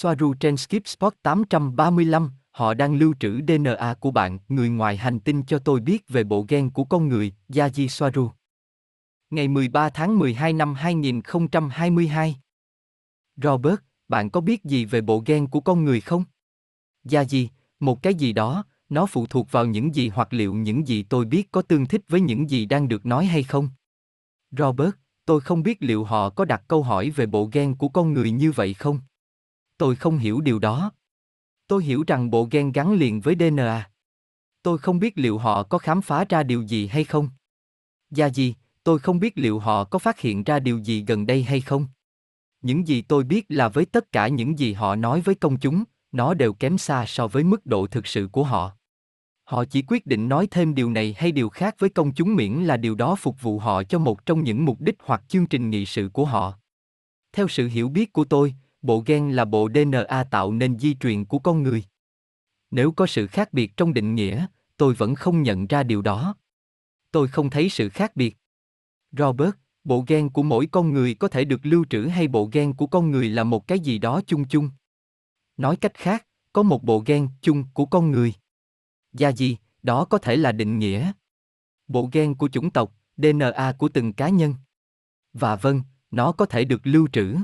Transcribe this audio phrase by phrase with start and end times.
[0.00, 5.20] Soaru trên Skip Spot 835, họ đang lưu trữ DNA của bạn, người ngoài hành
[5.20, 8.30] tinh cho tôi biết về bộ gen của con người, Yaji Soaru.
[9.30, 12.36] Ngày 13 tháng 12 năm 2022.
[13.36, 16.24] Robert, bạn có biết gì về bộ gen của con người không?
[17.04, 17.46] Yaji,
[17.80, 21.24] một cái gì đó, nó phụ thuộc vào những gì hoặc liệu những gì tôi
[21.24, 23.68] biết có tương thích với những gì đang được nói hay không?
[24.50, 24.94] Robert,
[25.24, 28.30] tôi không biết liệu họ có đặt câu hỏi về bộ gen của con người
[28.30, 29.00] như vậy không?
[29.78, 30.92] Tôi không hiểu điều đó.
[31.66, 33.90] Tôi hiểu rằng bộ gen gắn liền với DNA.
[34.62, 37.28] Tôi không biết liệu họ có khám phá ra điều gì hay không.
[38.10, 38.54] Gia gì,
[38.84, 41.86] tôi không biết liệu họ có phát hiện ra điều gì gần đây hay không.
[42.62, 45.84] Những gì tôi biết là với tất cả những gì họ nói với công chúng,
[46.12, 48.72] nó đều kém xa so với mức độ thực sự của họ.
[49.44, 52.52] Họ chỉ quyết định nói thêm điều này hay điều khác với công chúng miễn
[52.52, 55.70] là điều đó phục vụ họ cho một trong những mục đích hoặc chương trình
[55.70, 56.58] nghị sự của họ.
[57.32, 61.24] Theo sự hiểu biết của tôi, bộ gen là bộ DNA tạo nên di truyền
[61.24, 61.84] của con người.
[62.70, 66.34] Nếu có sự khác biệt trong định nghĩa, tôi vẫn không nhận ra điều đó.
[67.10, 68.36] Tôi không thấy sự khác biệt.
[69.12, 69.50] Robert,
[69.84, 72.86] bộ gen của mỗi con người có thể được lưu trữ hay bộ gen của
[72.86, 74.70] con người là một cái gì đó chung chung.
[75.56, 78.34] Nói cách khác, có một bộ gen chung của con người.
[79.12, 81.12] Gia gì, đó có thể là định nghĩa.
[81.88, 84.54] Bộ gen của chủng tộc, DNA của từng cá nhân.
[85.32, 87.36] Và vâng, nó có thể được lưu trữ.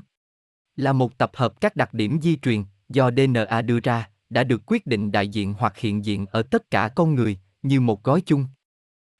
[0.76, 4.62] Là một tập hợp các đặc điểm di truyền do DNA đưa ra, đã được
[4.66, 8.22] quyết định đại diện hoặc hiện diện ở tất cả con người, như một gói
[8.26, 8.46] chung.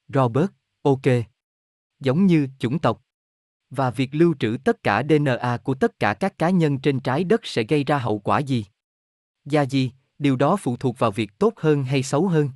[0.08, 0.50] Robert,
[0.82, 1.02] ok.
[2.00, 3.00] Giống như chủng tộc.
[3.70, 7.24] Và việc lưu trữ tất cả DNA của tất cả các cá nhân trên trái
[7.24, 8.64] đất sẽ gây ra hậu quả gì?
[9.44, 12.50] Gia gì, điều đó phụ thuộc vào việc tốt hơn hay xấu hơn.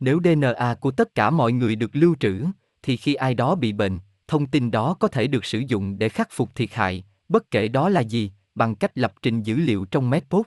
[0.00, 2.44] Nếu DNA của tất cả mọi người được lưu trữ,
[2.82, 6.08] thì khi ai đó bị bệnh, thông tin đó có thể được sử dụng để
[6.08, 9.84] khắc phục thiệt hại, bất kể đó là gì, bằng cách lập trình dữ liệu
[9.84, 10.46] trong medpost.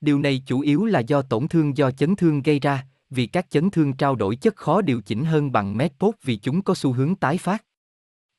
[0.00, 3.50] Điều này chủ yếu là do tổn thương do chấn thương gây ra, vì các
[3.50, 6.92] chấn thương trao đổi chất khó điều chỉnh hơn bằng medpost vì chúng có xu
[6.92, 7.64] hướng tái phát.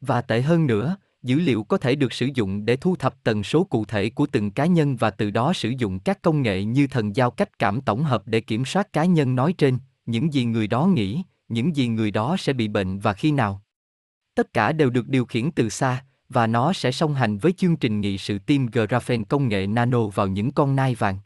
[0.01, 3.43] Và tệ hơn nữa, dữ liệu có thể được sử dụng để thu thập tần
[3.43, 6.63] số cụ thể của từng cá nhân và từ đó sử dụng các công nghệ
[6.63, 10.33] như thần giao cách cảm tổng hợp để kiểm soát cá nhân nói trên, những
[10.33, 13.61] gì người đó nghĩ, những gì người đó sẽ bị bệnh và khi nào.
[14.35, 17.75] Tất cả đều được điều khiển từ xa, và nó sẽ song hành với chương
[17.75, 21.17] trình nghị sự tim graphene công nghệ nano vào những con nai vàng.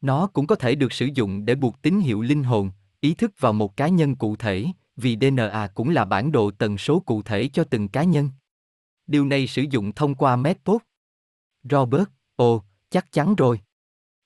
[0.00, 3.32] Nó cũng có thể được sử dụng để buộc tín hiệu linh hồn, ý thức
[3.38, 4.66] vào một cá nhân cụ thể,
[4.96, 8.30] vì DNA cũng là bản đồ tần số cụ thể cho từng cá nhân.
[9.06, 10.82] Điều này sử dụng thông qua MedPod.
[11.70, 13.60] Robert, ồ, chắc chắn rồi.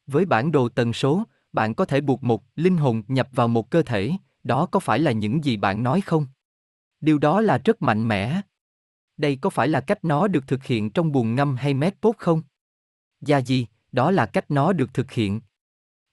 [0.06, 3.70] Với bản đồ tần số, bạn có thể buộc một linh hồn nhập vào một
[3.70, 4.12] cơ thể,
[4.44, 6.26] đó có phải là những gì bạn nói không?
[7.00, 8.40] Điều đó là rất mạnh mẽ.
[9.20, 12.16] Đây có phải là cách nó được thực hiện trong buồng ngâm hay mét bốt
[12.19, 12.42] không?
[13.20, 15.41] Dạ Gia gì, đó là cách nó được thực hiện.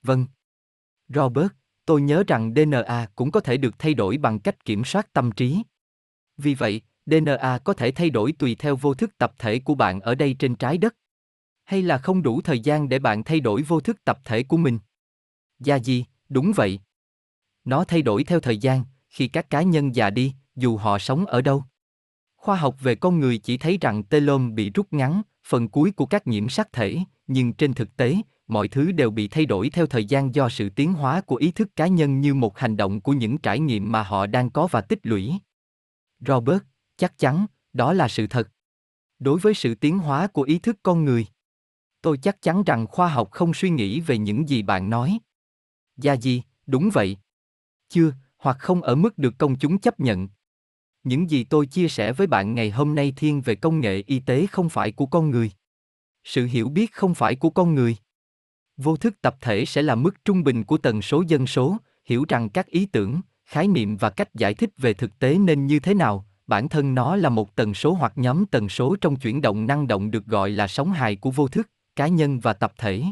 [0.04, 0.26] Vâng.
[1.08, 1.48] Robert,
[1.86, 5.32] tôi nhớ rằng DNA cũng có thể được thay đổi bằng cách kiểm soát tâm
[5.32, 5.62] trí.
[6.38, 10.02] Vì vậy, DNA có thể thay đổi tùy theo vô thức tập thể của bạn
[10.02, 10.96] ở đây trên trái đất.
[11.64, 14.58] Hay là không đủ thời gian để bạn thay đổi vô thức tập thể của
[14.58, 14.80] mình?
[15.60, 16.80] Dạ Gia gì, đúng vậy.
[17.66, 21.26] Nó thay đổi theo thời gian, khi các cá nhân già đi, dù họ sống
[21.26, 21.64] ở đâu.
[22.38, 26.06] Khoa học về con người chỉ thấy rằng telom bị rút ngắn, phần cuối của
[26.06, 28.16] các nhiễm sắc thể, nhưng trên thực tế,
[28.48, 31.52] mọi thứ đều bị thay đổi theo thời gian do sự tiến hóa của ý
[31.52, 34.68] thức cá nhân như một hành động của những trải nghiệm mà họ đang có
[34.68, 35.34] và tích lũy.
[36.20, 36.62] Robert,
[36.98, 38.50] chắc chắn, đó là sự thật.
[39.20, 41.26] Đối với sự tiến hóa của ý thức con người,
[42.02, 45.20] tôi chắc chắn rằng khoa học không suy nghĩ về những gì bạn nói.
[45.98, 47.18] Gia gì, đúng vậy.
[47.90, 50.28] Chưa, hoặc không ở mức được công chúng chấp nhận.
[51.04, 54.20] Những gì tôi chia sẻ với bạn ngày hôm nay thiên về công nghệ y
[54.20, 55.52] tế không phải của con người.
[56.24, 57.96] Sự hiểu biết không phải của con người.
[58.78, 62.26] Vô thức tập thể sẽ là mức trung bình của tần số dân số, hiểu
[62.30, 65.80] rằng các ý tưởng, khái niệm và cách giải thích về thực tế nên như
[65.80, 69.42] thế nào, bản thân nó là một tần số hoặc nhóm tần số trong chuyển
[69.42, 72.74] động năng động được gọi là sóng hài của vô thức, cá nhân và tập
[72.78, 73.04] thể.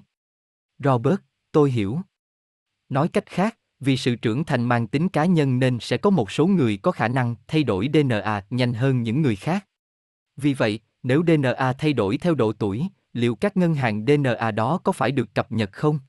[0.79, 1.19] Robert,
[1.51, 1.99] tôi hiểu.
[2.89, 6.31] Nói cách khác, vì sự trưởng thành mang tính cá nhân nên sẽ có một
[6.31, 9.65] số người có khả năng thay đổi DNA nhanh hơn những người khác.
[10.37, 14.79] Vì vậy, nếu DNA thay đổi theo độ tuổi, liệu các ngân hàng DNA đó
[14.83, 15.99] có phải được cập nhật không?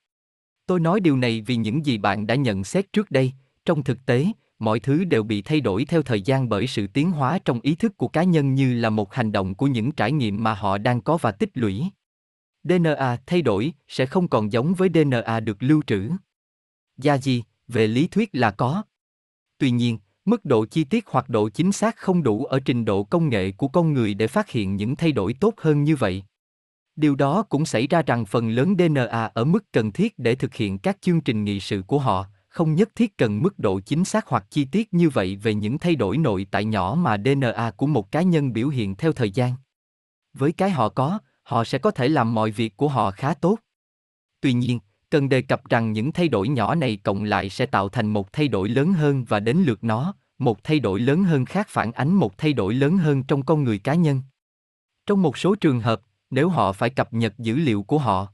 [0.67, 3.33] Tôi nói điều này vì những gì bạn đã nhận xét trước đây,
[3.65, 4.27] trong thực tế,
[4.59, 7.75] mọi thứ đều bị thay đổi theo thời gian bởi sự tiến hóa trong ý
[7.75, 10.79] thức của cá nhân như là một hành động của những trải nghiệm mà họ
[10.79, 11.85] đang có và tích lũy.
[12.65, 16.11] DNA thay đổi sẽ không còn giống với DNA được lưu trữ.
[16.97, 18.83] Gia gì, về lý thuyết là có.
[19.59, 23.05] Tuy nhiên, mức độ chi tiết hoặc độ chính xác không đủ ở trình độ
[23.05, 26.23] công nghệ của con người để phát hiện những thay đổi tốt hơn như vậy.
[26.97, 30.55] Điều đó cũng xảy ra rằng phần lớn DNA ở mức cần thiết để thực
[30.55, 34.05] hiện các chương trình nghị sự của họ, không nhất thiết cần mức độ chính
[34.05, 37.71] xác hoặc chi tiết như vậy về những thay đổi nội tại nhỏ mà DNA
[37.77, 39.53] của một cá nhân biểu hiện theo thời gian.
[40.35, 43.59] Với cái họ có, họ sẽ có thể làm mọi việc của họ khá tốt.
[44.41, 44.79] Tuy nhiên,
[45.11, 48.33] cần đề cập rằng những thay đổi nhỏ này cộng lại sẽ tạo thành một
[48.33, 51.93] thay đổi lớn hơn và đến lượt nó, một thay đổi lớn hơn khác phản
[51.93, 54.23] ánh một thay đổi lớn hơn trong con người cá nhân.
[55.07, 56.01] Trong một số trường hợp,
[56.31, 58.29] nếu họ phải cập nhật dữ liệu của họ.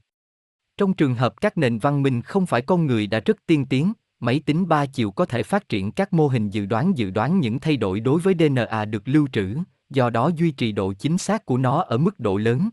[0.77, 3.93] Trong trường hợp các nền văn minh không phải con người đã rất tiên tiến,
[4.19, 7.39] máy tính ba chiều có thể phát triển các mô hình dự đoán dự đoán
[7.39, 9.55] những thay đổi đối với DNA được lưu trữ,
[9.89, 12.69] do đó duy trì độ chính xác của nó ở mức độ lớn.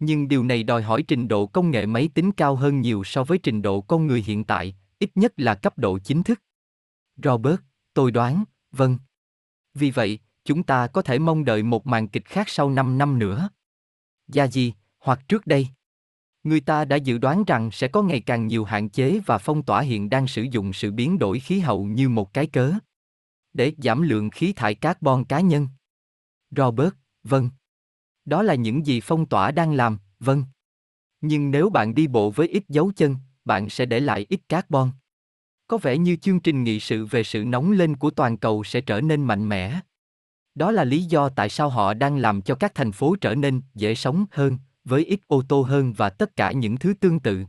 [0.00, 3.24] Nhưng điều này đòi hỏi trình độ công nghệ máy tính cao hơn nhiều so
[3.24, 6.42] với trình độ con người hiện tại, ít nhất là cấp độ chính thức.
[7.16, 7.60] Robert,
[7.94, 8.98] tôi đoán, vâng.
[9.74, 13.18] Vì vậy, chúng ta có thể mong đợi một màn kịch khác sau 5 năm
[13.18, 13.48] nữa.
[14.28, 15.68] Gia gì, hoặc trước đây.
[16.42, 19.62] Người ta đã dự đoán rằng sẽ có ngày càng nhiều hạn chế và phong
[19.62, 22.72] tỏa hiện đang sử dụng sự biến đổi khí hậu như một cái cớ.
[23.52, 25.68] Để giảm lượng khí thải carbon cá nhân.
[26.50, 27.50] Robert, vâng.
[28.28, 30.44] Đó là những gì phong tỏa đang làm, vâng.
[31.20, 34.90] Nhưng nếu bạn đi bộ với ít dấu chân, bạn sẽ để lại ít carbon.
[35.66, 38.80] Có vẻ như chương trình nghị sự về sự nóng lên của toàn cầu sẽ
[38.80, 39.80] trở nên mạnh mẽ.
[40.54, 43.62] Đó là lý do tại sao họ đang làm cho các thành phố trở nên
[43.74, 47.44] dễ sống hơn, với ít ô tô hơn và tất cả những thứ tương tự.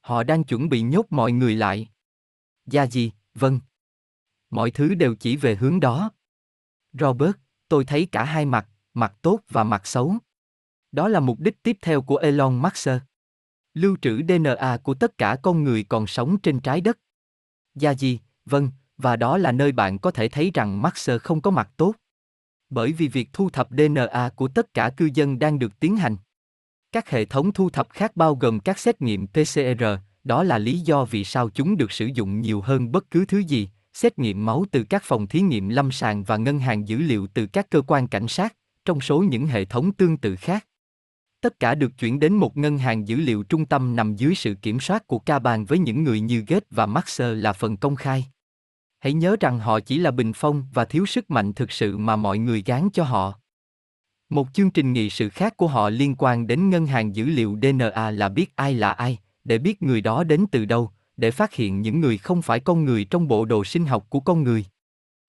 [0.00, 1.88] Họ đang chuẩn bị nhốt mọi người lại.
[2.66, 3.60] Gia gì, vâng.
[4.50, 6.10] Mọi thứ đều chỉ về hướng đó.
[6.92, 7.36] Robert,
[7.68, 10.14] tôi thấy cả hai mặt, mặt tốt và mặt xấu.
[10.92, 12.88] Đó là mục đích tiếp theo của Elon Musk.
[13.74, 16.98] Lưu trữ DNA của tất cả con người còn sống trên trái đất.
[17.74, 21.50] Gia gì, vâng, và đó là nơi bạn có thể thấy rằng Musk không có
[21.50, 21.94] mặt tốt.
[22.70, 26.16] Bởi vì việc thu thập DNA của tất cả cư dân đang được tiến hành.
[26.92, 29.84] Các hệ thống thu thập khác bao gồm các xét nghiệm PCR,
[30.24, 33.38] đó là lý do vì sao chúng được sử dụng nhiều hơn bất cứ thứ
[33.38, 36.98] gì, xét nghiệm máu từ các phòng thí nghiệm lâm sàng và ngân hàng dữ
[36.98, 40.66] liệu từ các cơ quan cảnh sát, trong số những hệ thống tương tự khác.
[41.40, 44.54] Tất cả được chuyển đến một ngân hàng dữ liệu trung tâm nằm dưới sự
[44.54, 47.96] kiểm soát của ca bàn với những người như Gates và Maxer là phần công
[47.96, 48.26] khai.
[48.98, 52.16] Hãy nhớ rằng họ chỉ là bình phong và thiếu sức mạnh thực sự mà
[52.16, 53.34] mọi người gán cho họ.
[54.28, 57.58] Một chương trình nghị sự khác của họ liên quan đến ngân hàng dữ liệu
[57.62, 61.54] DNA là biết ai là ai, để biết người đó đến từ đâu, để phát
[61.54, 64.64] hiện những người không phải con người trong bộ đồ sinh học của con người.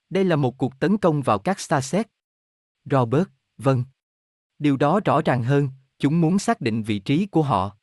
[0.09, 2.07] Đây là một cuộc tấn công vào các Starset.
[2.86, 3.27] Robert,
[3.61, 3.83] vâng.
[4.59, 5.69] Điều đó rõ ràng hơn,
[5.99, 7.77] chúng muốn xác định vị trí của họ.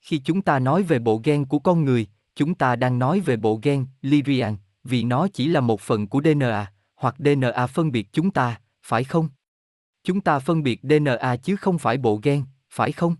[0.00, 3.36] Khi chúng ta nói về bộ gen của con người, chúng ta đang nói về
[3.36, 8.08] bộ gen Lyrian, vì nó chỉ là một phần của DNA, hoặc DNA phân biệt
[8.12, 9.28] chúng ta, phải không?
[10.04, 13.16] Chúng ta phân biệt DNA chứ không phải bộ gen, phải không?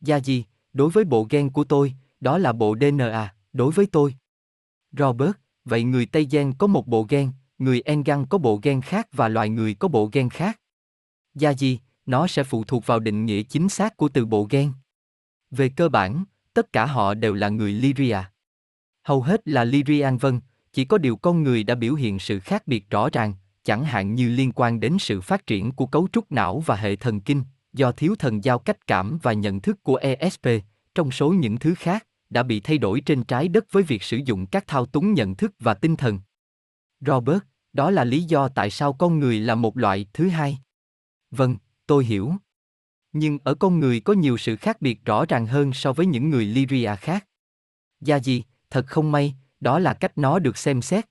[0.00, 4.14] Gia gì, đối với bộ gen của tôi, đó là bộ DNA, đối với tôi.
[4.98, 5.32] Robert,
[5.64, 9.28] vậy người Tây Gen có một bộ gen, người Engan có bộ gen khác và
[9.28, 10.60] loài người có bộ gen khác.
[11.34, 14.72] Gia gì, nó sẽ phụ thuộc vào định nghĩa chính xác của từ bộ gen.
[15.50, 16.24] Về cơ bản,
[16.54, 18.18] tất cả họ đều là người Lyria.
[19.02, 20.40] Hầu hết là Lyrian vân,
[20.72, 23.34] chỉ có điều con người đã biểu hiện sự khác biệt rõ ràng,
[23.64, 26.96] chẳng hạn như liên quan đến sự phát triển của cấu trúc não và hệ
[26.96, 27.42] thần kinh,
[27.72, 30.46] do thiếu thần giao cách cảm và nhận thức của ESP,
[30.94, 34.16] trong số những thứ khác, đã bị thay đổi trên trái đất với việc sử
[34.16, 36.20] dụng các thao túng nhận thức và tinh thần.
[37.00, 37.38] Robert,
[37.72, 40.58] đó là lý do tại sao con người là một loại thứ hai.
[41.32, 42.34] Vâng, tôi hiểu.
[43.12, 46.30] Nhưng ở con người có nhiều sự khác biệt rõ ràng hơn so với những
[46.30, 47.26] người Lyria khác.
[48.00, 51.08] Gia gì, thật không may, đó là cách nó được xem xét.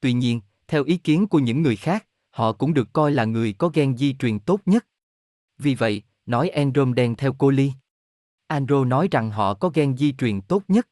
[0.00, 3.52] Tuy nhiên, theo ý kiến của những người khác, họ cũng được coi là người
[3.52, 4.86] có gen di truyền tốt nhất.
[5.58, 7.72] Vì vậy, nói Andromedan theo cô Ly.
[8.46, 10.88] Andro nói rằng họ có gen di truyền tốt nhất.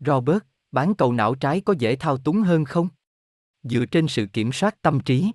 [0.00, 0.38] Robert,
[0.72, 2.88] bán cầu não trái có dễ thao túng hơn không?
[3.62, 5.30] Dựa trên sự kiểm soát tâm trí.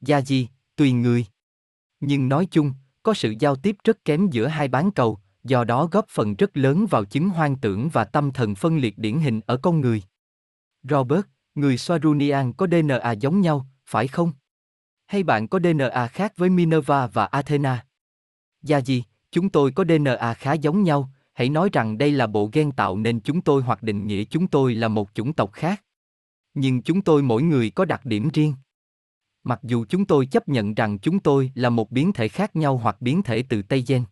[0.00, 1.26] Gia di, tùy người.
[2.08, 2.72] Nhưng nói chung,
[3.02, 6.56] có sự giao tiếp rất kém giữa hai bán cầu, do đó góp phần rất
[6.56, 10.02] lớn vào chứng hoang tưởng và tâm thần phân liệt điển hình ở con người.
[10.82, 11.20] Robert,
[11.54, 14.32] người Swarunian có DNA giống nhau, phải không?
[15.06, 17.86] Hay bạn có DNA khác với Minerva và Athena?
[18.62, 22.50] Gia gì, chúng tôi có DNA khá giống nhau, hãy nói rằng đây là bộ
[22.52, 25.82] gen tạo nên chúng tôi hoặc định nghĩa chúng tôi là một chủng tộc khác.
[26.54, 28.54] Nhưng chúng tôi mỗi người có đặc điểm riêng.
[29.46, 32.76] Mặc dù chúng tôi chấp nhận rằng chúng tôi là một biến thể khác nhau
[32.76, 34.04] hoặc biến thể từ Tây Gen.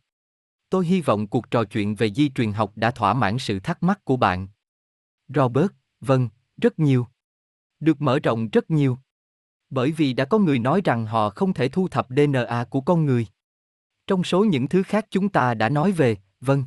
[0.71, 3.83] Tôi hy vọng cuộc trò chuyện về di truyền học đã thỏa mãn sự thắc
[3.83, 4.49] mắc của bạn.
[5.29, 6.29] Robert, vâng,
[6.62, 7.07] rất nhiều.
[7.81, 8.99] Được mở rộng rất nhiều.
[9.71, 13.07] Bởi vì đã có người nói rằng họ không thể thu thập DNA của con
[13.07, 13.26] người.
[14.07, 16.64] Trong số những thứ khác chúng ta đã nói về, vâng.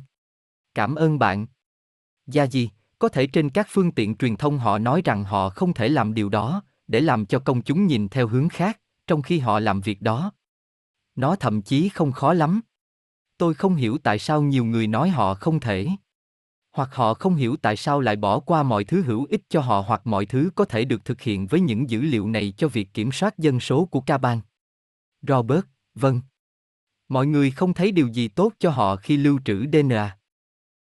[0.74, 1.46] Cảm ơn bạn.
[2.26, 5.74] Gia gì, có thể trên các phương tiện truyền thông họ nói rằng họ không
[5.74, 9.38] thể làm điều đó, để làm cho công chúng nhìn theo hướng khác, trong khi
[9.38, 10.32] họ làm việc đó.
[11.16, 12.60] Nó thậm chí không khó lắm.
[13.38, 15.88] Tôi không hiểu tại sao nhiều người nói họ không thể.
[16.72, 19.84] Hoặc họ không hiểu tại sao lại bỏ qua mọi thứ hữu ích cho họ
[19.86, 22.94] hoặc mọi thứ có thể được thực hiện với những dữ liệu này cho việc
[22.94, 24.40] kiểm soát dân số của ca bang.
[25.22, 25.64] Robert,
[25.94, 26.20] vâng.
[27.08, 30.17] Mọi người không thấy điều gì tốt cho họ khi lưu trữ DNA.